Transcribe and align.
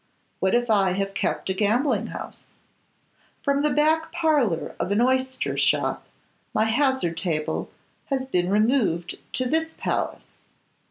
What 0.39 0.55
if 0.55 0.67
I 0.71 0.93
have 0.93 1.13
kept 1.13 1.51
a 1.51 1.53
gambling 1.53 2.07
house? 2.07 2.47
From 3.43 3.61
the 3.61 3.69
back 3.69 4.11
parlour 4.11 4.73
of 4.79 4.91
an 4.91 4.99
oyster 4.99 5.55
shop 5.59 6.03
my 6.55 6.65
hazard 6.65 7.15
table 7.17 7.69
has 8.05 8.25
been 8.25 8.49
removed 8.49 9.19
to 9.33 9.45
this 9.45 9.75
palace. 9.77 10.39